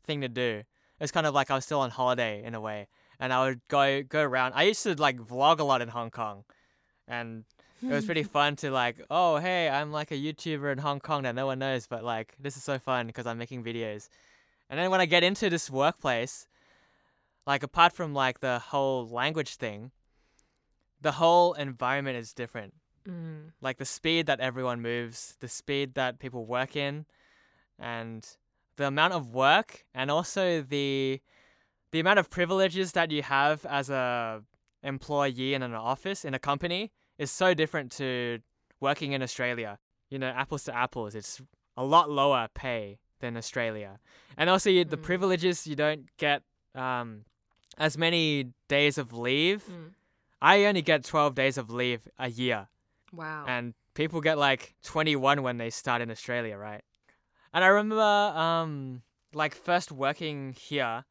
[0.05, 0.65] thing to do.
[0.99, 2.89] It was kind of like I was still on holiday in a way,
[3.21, 4.55] and I would go go around.
[4.57, 6.43] I used to like vlog a lot in Hong Kong,
[7.07, 7.45] and
[7.81, 11.23] it was pretty fun to like, oh hey, I'm like a YouTuber in Hong Kong
[11.23, 14.09] that no one knows, but like this is so fun because I'm making videos.
[14.73, 16.49] And then when I get into this workplace,
[17.47, 19.91] like apart from like the whole language thing,
[20.99, 22.73] the whole environment is different.
[23.07, 23.53] Mm.
[23.61, 27.05] Like the speed that everyone moves, the speed that people work in,
[27.79, 28.27] and
[28.77, 31.21] the amount of work and also the
[31.91, 34.43] the amount of privileges that you have as a
[34.83, 38.39] employee in an office in a company is so different to
[38.81, 39.79] working in Australia.
[40.09, 41.43] You know, apples to apples, it's
[41.77, 43.99] a lot lower pay than Australia.
[44.37, 45.03] And also you, the Mm.
[45.03, 46.43] privileges you don't get
[46.75, 47.25] um,
[47.79, 49.65] as many days of leave.
[49.65, 49.93] Mm.
[50.43, 52.69] I only get 12 days of leave a year
[53.13, 53.45] Wow.
[53.47, 56.83] and people get like 21 when they start in Australia, right?
[57.55, 59.03] And I remember um
[59.35, 61.05] like first working here,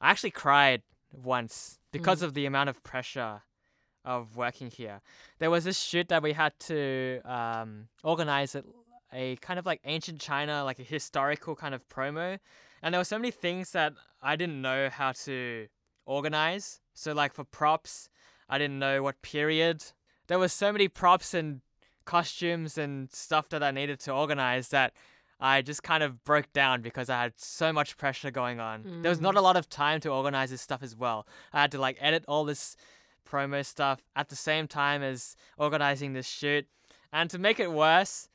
[0.00, 2.24] I actually cried once because Mm.
[2.26, 3.42] of the amount of pressure
[4.04, 5.00] of working here.
[5.38, 8.64] There was this shoot that we had to um organize at
[9.12, 12.38] a kind of like ancient China, like a historical kind of promo.
[12.82, 15.66] And there were so many things that I didn't know how to
[16.06, 16.80] organize.
[16.94, 18.08] So like for props,
[18.48, 19.84] I didn't know what period
[20.26, 21.60] there were so many props and
[22.04, 24.92] costumes and stuff that I needed to organize that
[25.40, 29.02] I just kind of broke down because I had so much pressure going on.
[29.02, 29.38] There was not Mm.
[29.38, 31.26] a lot of time to organize this stuff as well.
[31.52, 32.76] I had to like edit all this
[33.26, 36.66] promo stuff at the same time as organizing this shoot.
[37.12, 38.27] And to make it worse,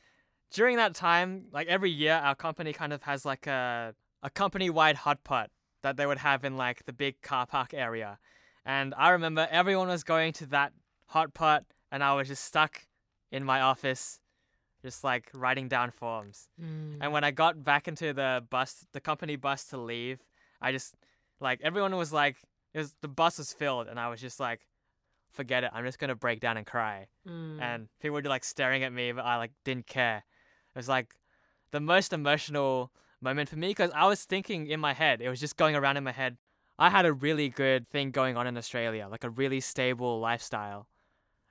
[0.54, 4.70] during that time, like every year our company kind of has like a a company
[4.70, 5.50] wide hot pot
[5.82, 8.18] that they would have in like the big car park area.
[8.66, 10.72] And I remember everyone was going to that
[11.08, 12.88] hot pot and I was just stuck
[13.32, 14.20] in my office,
[14.82, 16.48] just like writing down forms.
[16.62, 17.00] Mm.
[17.02, 20.20] And when I got back into the bus, the company bus to leave,
[20.62, 20.96] I just
[21.42, 22.38] like everyone was like,
[22.74, 24.62] it was the bus was filled, and I was just like,
[25.32, 27.08] forget it, I'm just gonna break down and cry.
[27.28, 27.62] Mm.
[27.62, 30.24] And people were like staring at me, but I like didn't care.
[30.76, 31.16] It was like
[31.72, 35.40] the most emotional moment for me because I was thinking in my head, it was
[35.40, 36.38] just going around in my head.
[36.80, 40.88] I had a really good thing going on in Australia, like a really stable lifestyle.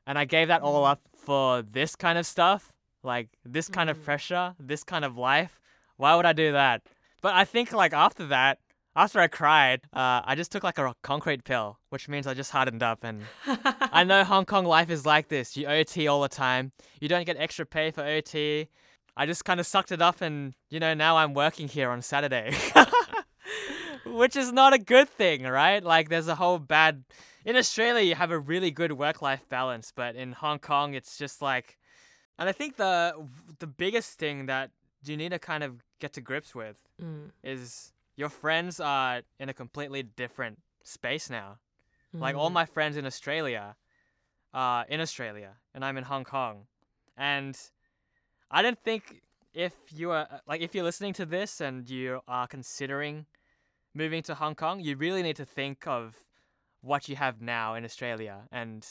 [0.07, 0.91] And I gave that all Mm.
[0.91, 2.73] up for this kind of stuff,
[3.05, 4.05] like this kind of Mm.
[4.05, 5.61] pressure, this kind of life.
[5.97, 6.83] Why would I do that?
[7.21, 8.59] But I think like after that,
[8.97, 12.51] after I cried, uh, I just took like a concrete pill, which means I just
[12.51, 13.23] hardened up and
[13.93, 15.57] I know Hong Kong life is like this.
[15.57, 16.73] You OT all the time.
[17.01, 18.69] You don't get extra pay for OT.
[19.17, 22.01] I just kind of sucked it up and, you know, now I'm working here on
[22.03, 22.55] Saturday.
[24.07, 25.83] Which is not a good thing, right?
[25.83, 27.05] Like there's a whole bad
[27.45, 31.41] in Australia you have a really good work-life balance, but in Hong Kong it's just
[31.43, 31.79] like
[32.39, 33.15] and I think the
[33.59, 34.71] the biggest thing that
[35.05, 37.31] you need to kind of get to grips with Mm.
[37.43, 41.59] is your friends are in a completely different space now.
[42.13, 42.55] Like all Mm.
[42.55, 43.77] my friends in Australia
[44.53, 46.67] are in Australia and I'm in Hong Kong.
[47.17, 47.57] And
[48.53, 49.23] I don't think
[49.55, 53.27] if you are like if you're listening to this and you are considering
[53.95, 56.17] moving to Hong Kong, you really need to think of
[56.83, 58.87] what you have now in Australia and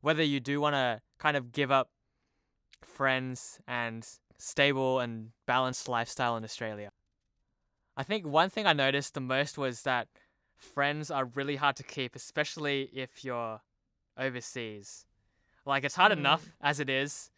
[0.00, 1.90] whether you do want to kind of give up
[2.82, 4.06] friends and
[4.38, 6.90] stable and balanced lifestyle in Australia.
[7.96, 10.08] I think one thing I noticed the most was that
[10.56, 13.60] friends are really hard to keep, especially if you're
[14.16, 15.06] overseas.
[15.66, 16.18] Like it's hard Mm.
[16.18, 17.30] enough as it is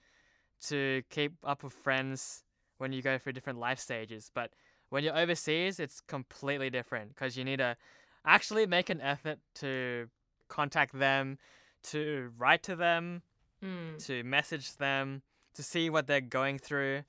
[0.69, 2.45] to keep up with friends
[2.79, 4.51] when you go through different life stages, but
[4.91, 7.77] when you're overseas, it's completely different because you need to
[8.25, 10.09] actually make an effort to
[10.49, 11.39] contact them,
[11.83, 13.23] to write to them,
[13.63, 14.05] Mm.
[14.07, 15.23] to message them,
[15.55, 17.05] to see what they're going through.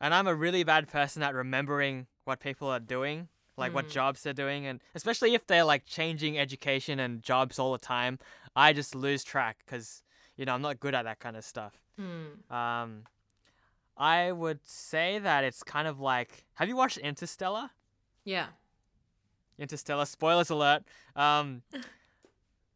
[0.00, 3.92] And I'm a really bad person at remembering what people are doing, like what Mm.
[3.92, 8.18] jobs they're doing, and especially if they're like changing education and jobs all the time,
[8.54, 10.02] I just lose track because
[10.36, 11.74] you know I'm not good at that kind of stuff.
[12.00, 12.50] Mm.
[12.52, 13.02] Um,
[13.96, 17.70] I would say that it's kind of like, have you watched Interstellar?
[18.24, 18.48] Yeah.
[19.58, 20.04] Interstellar.
[20.04, 20.82] Spoilers alert.
[21.14, 21.62] Um,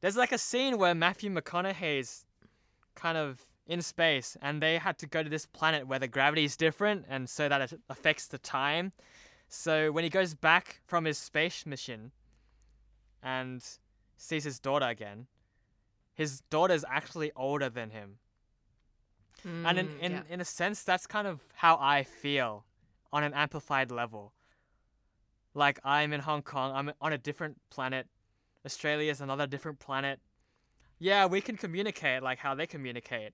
[0.01, 2.25] there's like a scene where Matthew McConaughey's
[2.95, 6.45] kind of in space and they had to go to this planet where the gravity
[6.45, 8.93] is different and so that it affects the time.
[9.49, 12.13] So when he goes back from his space mission
[13.23, 13.63] and
[14.17, 15.27] sees his daughter again,
[16.21, 18.19] his daughter's actually older than him.
[19.65, 20.23] and in, Mm, in, yeah.
[20.29, 22.65] in a sense, that's kind of how I feel
[23.13, 24.33] on an amplified level.
[25.55, 28.07] Like, I'm in Hong Kong, I'm on a different planet.
[28.65, 30.21] Australia is another different planet.
[30.99, 33.33] Yeah, we can communicate like how they communicate,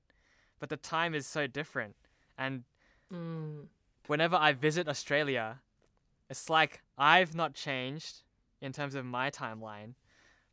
[0.61, 1.97] but the time is so different.
[2.39, 2.65] And
[3.13, 3.69] Mm,
[4.07, 5.61] whenever I visit Australia,
[6.31, 8.23] it's like I've not changed
[8.61, 9.95] in terms of my timeline,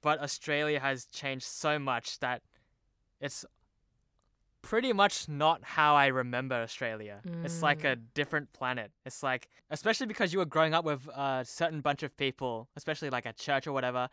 [0.04, 2.44] but Australia has changed so much that
[3.20, 3.44] it's
[4.62, 7.22] pretty much not how I remember Australia.
[7.44, 8.92] It's like a different planet.
[9.06, 13.10] It's like, especially because you were growing up with a certain bunch of people, especially
[13.10, 14.10] like at church or whatever,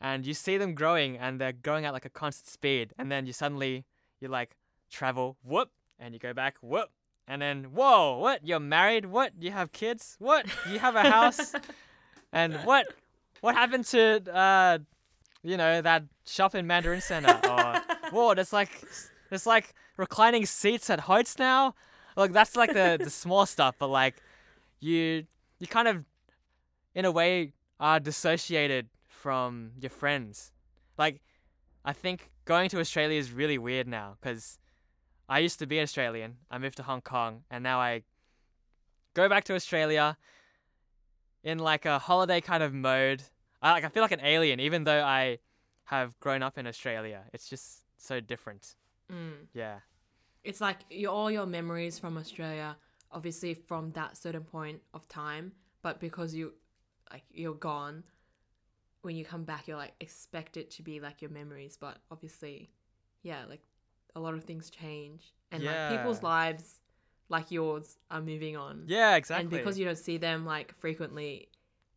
[0.00, 3.26] and you see them growing and they're going at like a constant speed, and then
[3.26, 3.84] you suddenly,
[4.20, 4.56] you like
[4.90, 6.90] travel, whoop, and you go back, whoop,
[7.26, 8.46] and then, whoa, what?
[8.46, 9.06] You're married?
[9.06, 9.32] What?
[9.38, 10.16] You have kids?
[10.18, 10.46] What?
[10.70, 11.54] You have a house?
[12.32, 12.86] and what?
[13.40, 14.78] What happened to, uh,
[15.42, 17.28] you know, that shop in Mandarin Center?
[17.44, 17.80] Or, oh,
[18.10, 18.70] whoa, there's like,
[19.28, 21.74] there's like reclining seats at Hoyts now.
[22.16, 24.16] Like that's like the the small stuff, but like,
[24.80, 25.26] you
[25.58, 26.04] you kind of,
[26.94, 30.52] in a way, are dissociated from your friends.
[30.98, 31.20] Like,
[31.84, 34.58] I think going to Australia is really weird now because
[35.28, 36.38] I used to be Australian.
[36.50, 38.02] I moved to Hong Kong, and now I
[39.14, 40.16] go back to Australia
[41.42, 43.22] in like a holiday kind of mode.
[43.62, 45.38] I like I feel like an alien, even though I
[45.84, 47.22] have grown up in Australia.
[47.32, 48.76] It's just so different.
[49.12, 49.46] mm.
[49.52, 49.80] Yeah.
[50.42, 52.76] It's like your, all your memories from Australia,
[53.12, 55.52] obviously from that certain point of time,
[55.82, 56.54] but because you,
[57.12, 58.04] like, you're gone,
[59.02, 62.70] when you come back, you're like expect it to be like your memories, but obviously,
[63.22, 63.60] yeah, like
[64.16, 66.80] a lot of things change, and like people's lives,
[67.28, 68.84] like yours, are moving on.
[68.86, 69.42] Yeah, exactly.
[69.42, 71.48] And because you don't see them like frequently,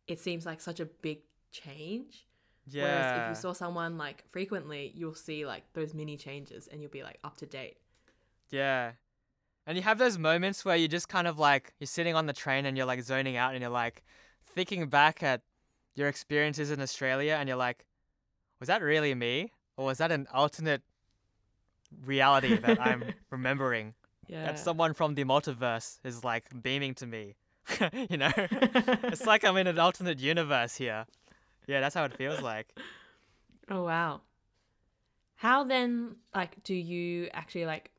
[0.06, 1.20] it seems like such a big
[1.54, 2.26] change.
[2.66, 2.82] yeah.
[2.82, 6.90] Whereas if you saw someone like frequently, you'll see like those mini changes and you'll
[6.90, 7.76] be like up to date.
[8.50, 8.92] Yeah.
[9.66, 12.32] And you have those moments where you're just kind of like you're sitting on the
[12.32, 14.02] train and you're like zoning out and you're like
[14.54, 15.40] thinking back at
[15.94, 17.86] your experiences in Australia and you're like,
[18.60, 19.52] was that really me?
[19.76, 20.82] Or was that an alternate
[22.04, 23.94] reality that I'm remembering?
[24.28, 24.46] Yeah.
[24.46, 27.36] That someone from the multiverse is like beaming to me.
[28.10, 28.32] you know?
[28.36, 31.06] it's like I'm in an alternate universe here.
[31.66, 32.74] Yeah, that's how it feels like.
[33.70, 34.22] oh wow.
[35.36, 37.90] How then like do you actually like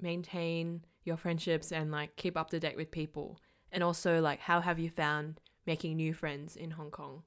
[0.00, 3.38] maintain your friendships and like keep up to date with people?
[3.72, 7.22] And also like how have you found making new friends in Hong Kong?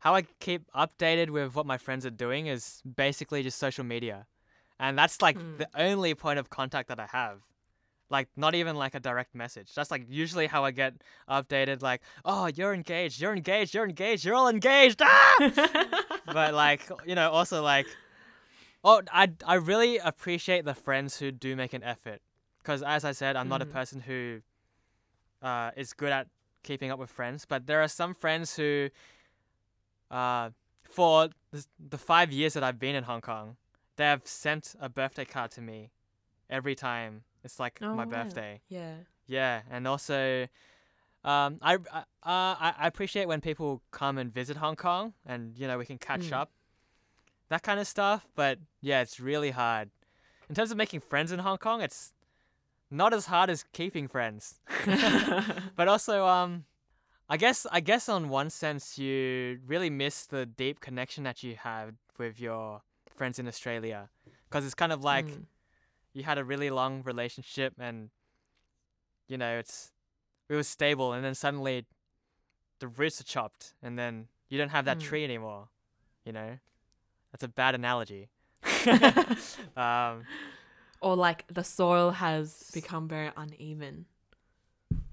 [0.00, 4.26] how I keep updated with what my friends are doing is basically just social media.
[4.78, 5.56] And that's like Hmm.
[5.56, 7.42] the only point of contact that I have.
[8.10, 9.74] Like not even like a direct message.
[9.74, 10.94] That's like usually how I get
[11.28, 13.20] updated like, "Oh, you're engaged.
[13.20, 13.74] You're engaged.
[13.74, 14.24] You're engaged.
[14.24, 15.36] You're all engaged." Ah!
[16.26, 17.86] but like, you know, also like
[18.84, 22.20] oh, I I really appreciate the friends who do make an effort
[22.62, 23.72] cuz as I said, I'm not a Mhm.
[23.72, 24.40] person who
[25.42, 26.28] uh is good at
[26.62, 28.90] keeping up with friends, but there are some friends who
[30.10, 30.50] uh,
[30.82, 33.56] for the, the five years that I've been in Hong Kong,
[33.96, 35.90] they have sent a birthday card to me
[36.48, 38.10] every time it's like Oh, my wow.
[38.10, 38.60] birthday.
[38.68, 38.94] yeah.
[39.26, 40.48] Yeah, and also,
[41.24, 42.04] um, I, I, uh,
[42.82, 46.28] I appreciate when people come and visit Hong Kong, and you know we can catch
[46.30, 46.34] Mm.
[46.40, 46.50] up,
[47.48, 48.26] that kind of stuff.
[48.34, 49.90] But yeah, it's really hard.
[50.48, 52.12] In terms of making friends in Hong Kong, it's
[52.90, 54.60] not as hard as keeping friends.
[55.76, 56.64] but also, um,
[57.28, 61.56] I guess I guess on one sense you really miss the deep connection that you
[61.56, 62.82] had with your
[63.16, 64.10] friends in Australia,
[64.50, 65.46] because it's kind of like Mm.
[66.14, 68.10] You had a really long relationship and
[69.28, 69.92] you know it's
[70.48, 71.84] it was stable and then suddenly
[72.78, 75.02] the roots are chopped and then you don't have that Mm.
[75.02, 75.68] tree anymore
[76.24, 76.58] you know
[77.32, 78.28] that's a bad analogy
[79.76, 80.24] um
[81.00, 84.06] or like the soil has become very uneven.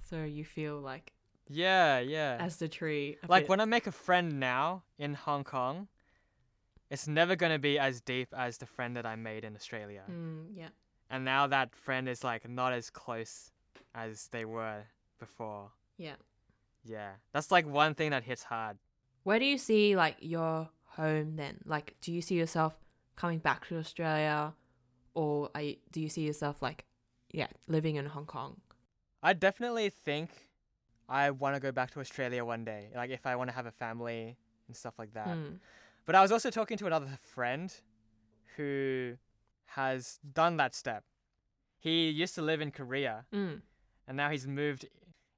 [0.10, 1.14] So you feel like
[1.50, 5.44] yeah yeah as the tree like bit- when i make a friend now in hong
[5.44, 5.88] kong
[6.90, 10.04] it's never going to be as deep as the friend that i made in australia
[10.10, 10.70] Mm, yeah.
[11.12, 13.52] And now that friend is like not as close
[13.94, 14.82] as they were
[15.20, 16.16] before Yeah.
[16.84, 18.78] yeah that's like one thing that hits hard
[19.24, 21.60] Where do you see like your home then?
[21.66, 22.74] Like, do you see yourself
[23.16, 24.54] coming back to Australia,
[25.14, 26.86] or are you, do you see yourself like,
[27.32, 28.60] yeah, living in Hong Kong?
[29.24, 30.30] I definitely think
[31.08, 32.90] I want to go back to Australia one day.
[32.96, 34.38] Like if I want to have a family
[34.68, 35.28] and stuff like that.
[35.28, 35.60] Mm.
[36.06, 37.74] But I was also talking to another friend
[38.58, 39.18] who
[39.76, 41.04] has done that step.
[41.80, 43.62] He used to live in Korea Mm.
[44.08, 44.86] and now he's moved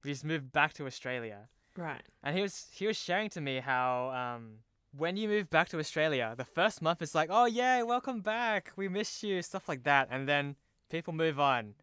[0.03, 1.47] he's moved back to Australia.
[1.77, 2.01] Right.
[2.23, 4.59] And he was he was sharing to me how um
[4.95, 8.71] when you move back to Australia, the first month is like, "Oh yeah, welcome back.
[8.75, 10.07] We miss you," stuff like that.
[10.11, 10.55] And then
[10.89, 11.73] people move on.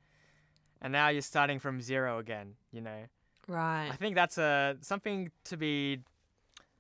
[0.81, 3.01] And now you're starting from zero again, you know.
[3.49, 3.89] Right.
[3.91, 6.01] I think that's a something to be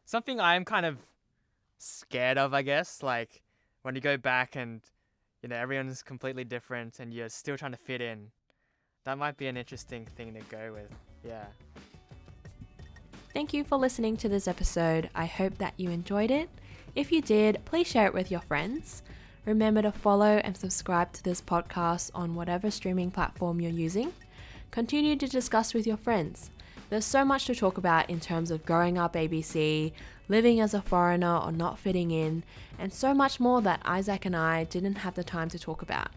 [0.04, 0.98] something I'm kind of
[1.78, 3.02] scared of, I guess.
[3.02, 3.42] Like
[3.82, 4.82] when you go back and
[5.42, 8.30] you know everyone's completely different and you're still trying to fit in.
[9.04, 10.90] That might be an interesting thing to go with.
[11.24, 11.46] Yeah.
[13.32, 15.08] Thank you for listening to this episode.
[15.14, 16.48] I hope that you enjoyed it.
[16.94, 19.02] If you did, please share it with your friends.
[19.46, 24.12] Remember to follow and subscribe to this podcast on whatever streaming platform you're using.
[24.70, 26.50] Continue to discuss with your friends.
[26.90, 29.92] There's so much to talk about in terms of growing up ABC,
[30.28, 32.42] living as a foreigner or not fitting in,
[32.78, 36.08] and so much more that Isaac and I didn't have the time to talk about.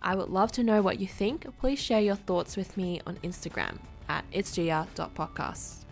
[0.00, 1.46] I would love to know what you think.
[1.58, 3.78] Please share your thoughts with me on Instagram
[4.08, 5.84] at itsgia.podcast.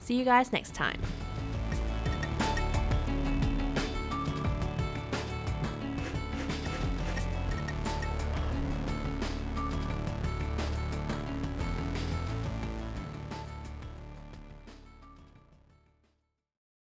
[0.00, 1.00] See you guys next time.